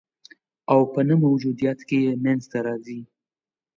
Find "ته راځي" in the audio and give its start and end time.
2.51-2.99